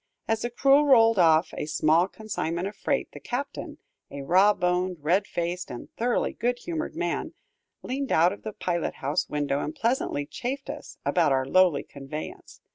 [0.27, 3.77] As the crew rolled off a small consignment of freight, the captain
[4.09, 7.35] a raw boned, red faced, and thoroughly good humored man
[7.83, 12.61] leaned out of the pilot house window and pleasantly chaffed us about our lowly conveyance.